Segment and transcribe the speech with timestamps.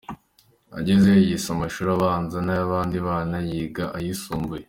[0.79, 4.59] Agezeyo yize amashuri abanza nk’abandi bana, yiga ayisumbuye.